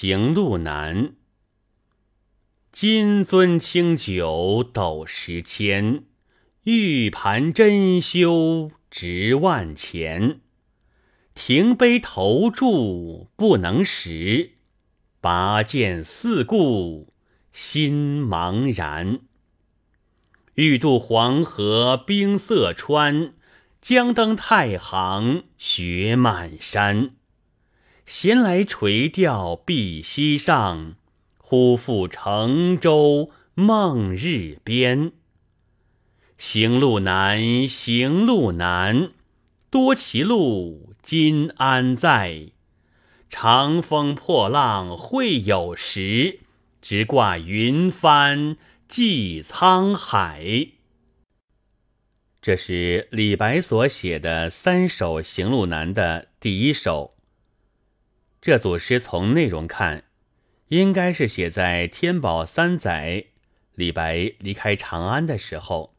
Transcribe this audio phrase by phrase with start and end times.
[0.00, 1.14] 行路难。
[2.70, 6.04] 金樽清酒斗十千，
[6.62, 10.40] 玉盘珍羞值万钱。
[11.34, 14.52] 停杯投箸不能食，
[15.20, 17.12] 拔剑四顾
[17.52, 19.18] 心茫然。
[20.54, 23.34] 欲渡黄河冰塞川，
[23.82, 27.16] 将登太行雪满山。
[28.08, 30.94] 闲来垂钓碧溪上，
[31.36, 35.12] 忽复乘舟梦日边。
[36.38, 39.10] 行路难，行路难，
[39.68, 42.52] 多歧路，今安在？
[43.28, 46.40] 长风破浪会有时，
[46.80, 48.56] 直挂云帆。
[48.88, 50.68] 济沧海。
[52.40, 57.17] 这是李白所写的三首行路难的第一首。
[58.48, 60.04] 这组诗从内容看，
[60.68, 63.26] 应该是写在天宝三载，
[63.74, 65.94] 李白离开长安的时候。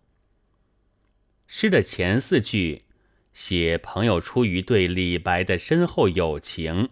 [1.45, 2.81] 诗的前四句
[3.33, 6.89] 写朋友出于对李白的深厚友情，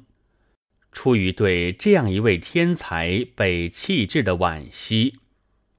[0.92, 5.18] 出于对这样一位天才被弃置的惋惜。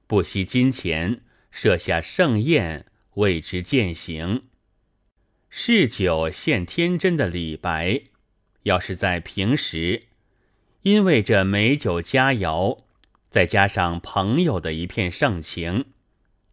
[0.07, 4.41] 不惜金钱设下盛宴为之饯行，
[5.49, 8.01] 嗜酒献天真的李白，
[8.69, 10.03] 要是在平时，
[10.83, 12.79] 因为这美酒佳肴，
[13.29, 15.87] 再加上朋友的一片盛情，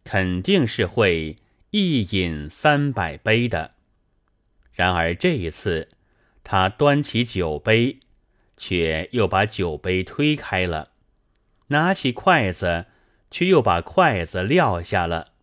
[0.03, 1.37] 肯定是会
[1.71, 3.71] 一饮三百杯的。
[4.73, 5.89] 然而这一次，
[6.43, 7.99] 他端起酒杯，
[8.57, 10.89] 却又把酒杯推开了，
[11.67, 12.87] 拿起筷子。
[13.29, 15.33] 却又把筷子撂下了。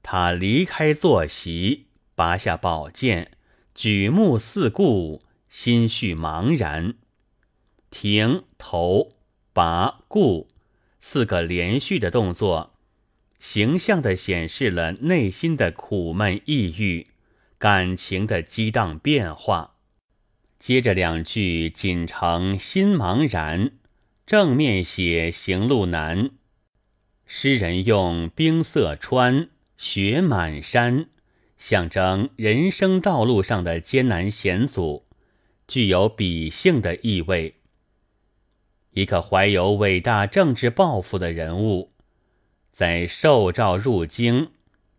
[0.00, 3.32] 他离开坐席，拔下宝剑，
[3.74, 5.20] 举目四顾，
[5.56, 6.94] 心绪茫然。
[7.88, 9.12] 停、头、
[9.52, 10.48] 拔、顾
[10.98, 12.74] 四个连续的动作，
[13.38, 17.06] 形象地显示了内心的苦闷抑郁，
[17.56, 19.76] 感情的激荡变化。
[20.58, 23.74] 接着两句仅成心茫然，
[24.26, 26.32] 正面写行路难。
[27.26, 31.06] 诗人用冰塞川、雪满山，
[31.56, 35.03] 象征人生道路上的艰难险阻，
[35.74, 37.54] 具有比性的意味。
[38.92, 41.90] 一个怀有伟大政治抱负的人物，
[42.70, 44.50] 在受诏入京，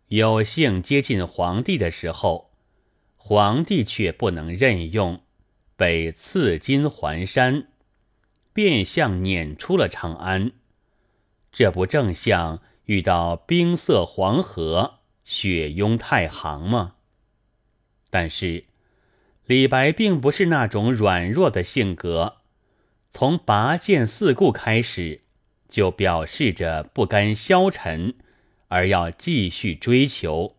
[0.08, 2.50] 有幸接近皇帝的时候，
[3.16, 5.22] 皇帝却不能任用，
[5.76, 7.68] 被赐金还山，
[8.52, 10.52] 变相撵出了长安。
[11.50, 16.96] 这不正像遇到冰塞黄河、雪拥太行吗？
[18.10, 18.66] 但是
[19.46, 22.38] 李白并不是那种软弱的性格，
[23.12, 25.20] 从拔剑四顾开始，
[25.68, 28.14] 就表示着不甘消沉，
[28.68, 30.56] 而要继续追求。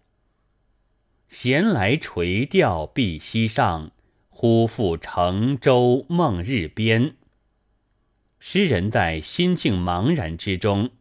[1.28, 3.92] 闲来垂钓碧溪上，
[4.30, 7.16] 忽复乘舟梦日边。
[8.40, 10.92] 诗人在心境茫然之中，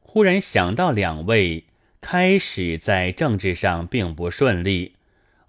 [0.00, 1.64] 忽然想到两位
[2.02, 4.96] 开始在政治上并不顺利，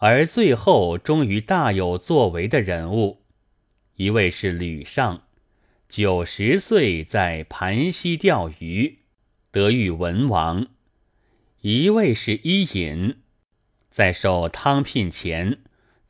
[0.05, 3.21] 而最后终于大有作为的人物。
[3.95, 5.23] 一位是吕尚，
[5.87, 8.97] 九十岁在盘溪钓鱼，
[9.49, 10.65] 得遇文王；
[11.61, 13.15] 一位是伊尹，
[13.89, 15.59] 在受汤聘前，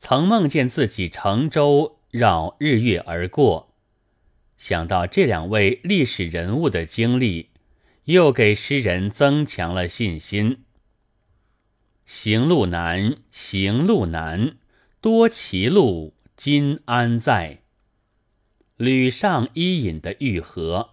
[0.00, 3.76] 曾梦见自己乘舟绕日月而过。
[4.56, 7.50] 想到这两位历史人物的经历，
[8.06, 10.63] 又给诗人增强了信心。
[12.06, 14.56] 行路难，行路难，
[15.00, 17.60] 多歧路，今安在？
[18.76, 20.90] 吕尚、伊尹的愈合，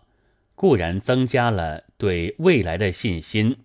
[0.56, 3.58] 固然增加了对未来的信心，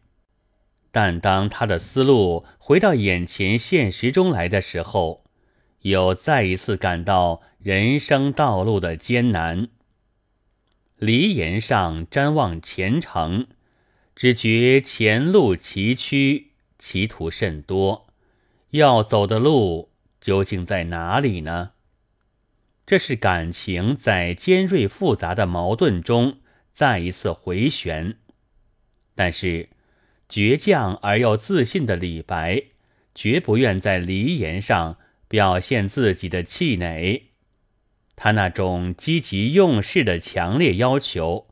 [0.91, 5.25] 但当他的思路回到眼前现实中来的时候，
[5.83, 9.69] 又再一次感到人生道路的艰难。
[10.97, 13.47] 离岩上瞻望前程，
[14.17, 16.47] 只觉前路崎岖，
[16.87, 18.07] 歧途甚多。
[18.71, 19.91] 要走的路
[20.21, 21.73] 究竟在哪里呢？
[22.87, 26.39] 这是感情在尖锐复杂的矛盾中
[26.73, 28.19] 再一次回旋。
[29.17, 29.71] 但是，
[30.29, 32.63] 倔强而又自信的李白，
[33.17, 34.97] 绝不愿在离岩上
[35.27, 37.31] 表现自己的气馁。
[38.15, 41.49] 他那种积极用事的强烈要求，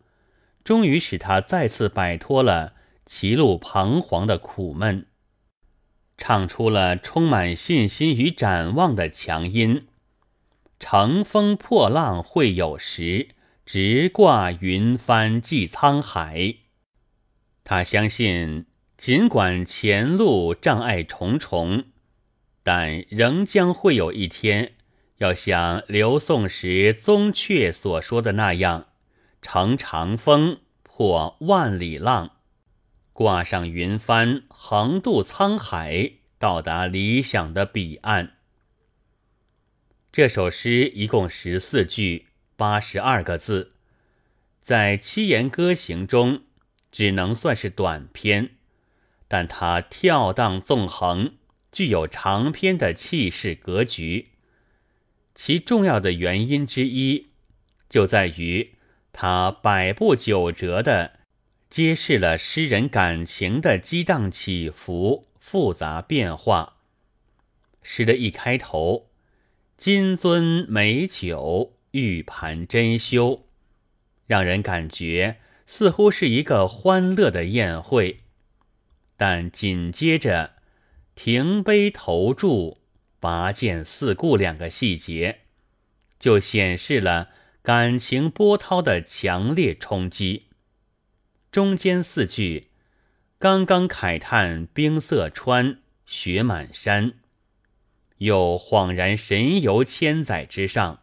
[0.63, 5.07] 终于使他再次摆脱了歧路彷徨的苦闷，
[6.17, 9.87] 唱出了充满信心与展望的强音
[10.79, 13.29] ：“乘风破浪会有时，
[13.67, 16.57] 直挂云帆济沧海。
[17.65, 18.67] 他相信，
[18.97, 21.85] 尽管前路障碍重重，
[22.63, 24.75] 但仍将会有一天，
[25.19, 28.87] 要像刘宋时宗悫所说的那样，
[29.43, 32.34] 乘长风破万里浪，
[33.15, 38.35] 挂上云帆，横渡沧海，到达理想的彼岸。
[40.13, 42.27] 这首诗一共十四句，
[42.57, 43.73] 八十二个字，
[44.61, 46.43] 在七言歌行中。
[46.91, 48.51] 只能算是短篇，
[49.27, 51.35] 但它跳荡纵横，
[51.73, 54.29] 具有长篇的气势格局。
[55.35, 57.31] 其重要的原因之一，
[57.89, 58.77] 就在于
[59.13, 61.19] 它百步九折的
[61.75, 66.76] 揭示了诗人感情的激荡起伏、复杂变化。
[67.82, 69.11] 诗的一开头
[69.76, 73.49] ，“金樽美酒，玉盘珍羞”，
[74.29, 75.38] 让人感觉。
[75.67, 78.19] 似乎是一个欢乐的宴会，
[79.17, 80.53] 但紧接着
[81.17, 82.77] “停杯投箸，
[83.19, 85.41] 拔剑四顾”两个细节，
[86.20, 87.31] 就显示了
[87.62, 90.44] 感情波涛的强烈冲击。
[91.55, 92.67] 中间四句
[93.39, 97.12] 刚刚慨叹冰塞川，雪满山，
[98.19, 101.03] 又恍然神游千载之上，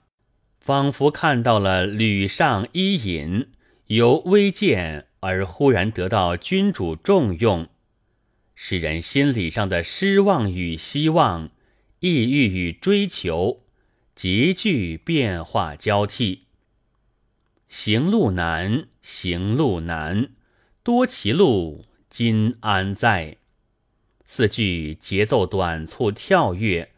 [0.59, 3.47] 仿佛看到了吕尚伊尹。
[3.87, 7.69] 由微贱而忽然得到君主重用，
[8.53, 11.49] 使人心理上的失望与希望、
[12.01, 13.63] 抑郁与追求，
[14.13, 16.47] 急剧变化交替。
[17.69, 20.31] 行路难，行路难，
[20.83, 23.37] 多歧路，今安在？
[24.25, 26.89] 四句节奏短促跳跃，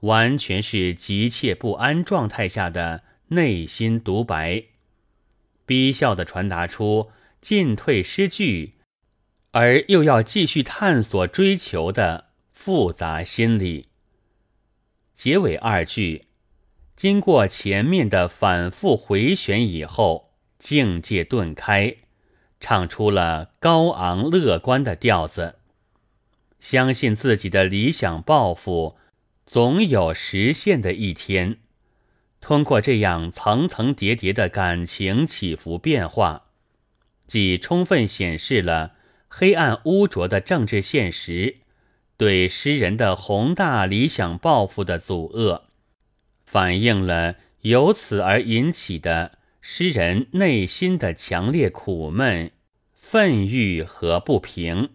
[0.00, 4.66] 完全是急切不安状态下的内心独白。
[5.66, 7.10] 逼笑的传达出
[7.40, 8.74] 进退失据，
[9.50, 13.88] 而又要继续探索追求的复杂心理。
[15.16, 16.26] 结尾二句，
[16.94, 21.96] 经过前面的反复回旋以后，境界顿开，
[22.66, 25.56] 唱出了高昂乐观的调子，
[26.60, 28.96] 相信自己的理想抱负
[29.44, 31.58] 总有实现的一天。
[32.40, 36.44] 通过这样层层叠叠的感情起伏变化，
[37.26, 38.92] 既充分显示了
[39.28, 41.58] 黑暗污浊的政治现实
[42.16, 45.64] 对诗人的宏大理想抱负的阻遏，
[46.46, 52.50] 反映了由此而引起的诗人内心的强烈苦闷、
[53.14, 54.88] 愤郁和不平，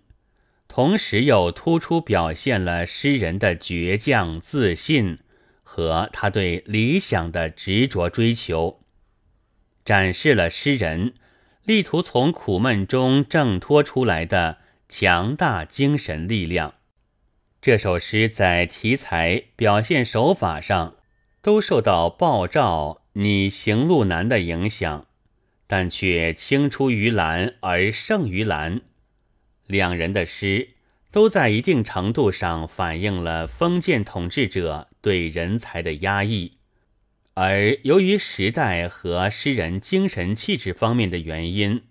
[0.68, 5.19] 同时又突出表现了诗人的倔强自信。
[5.63, 8.81] 和他对理想的执着追求，
[9.86, 11.13] 展示了诗人
[11.63, 14.57] 力图从苦闷中挣脱出来的
[14.89, 16.74] 强大精神力量。
[17.62, 20.98] 这首诗在题材、表现手法上
[21.42, 25.06] 都受到鲍照“你行路难”的影响，
[25.69, 28.81] 但却青出于蓝而胜于蓝。
[29.68, 30.71] 两人的诗。
[31.12, 36.60] 都在一定程度上反映了封建统治者对人才的压抑，
[37.33, 41.81] 而由于时代和诗人精神气质方面的原因，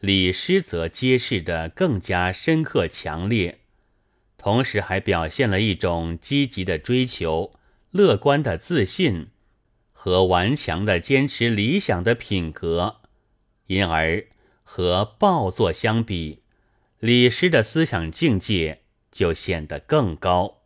[0.00, 3.60] 李诗则揭示的更加深刻强烈，
[4.36, 7.52] 同时还表现了一种积极的追求、
[7.92, 9.28] 乐观的自信
[9.92, 12.96] 和顽强的坚持理想的品格，
[13.70, 14.26] 因而
[14.64, 16.42] 和暴作相比。
[16.98, 20.62] 李师的思想境界就显得更高。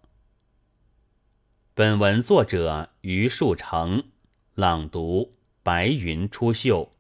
[1.75, 4.05] 本文作者于树成，
[4.55, 6.93] 朗读：白云出岫。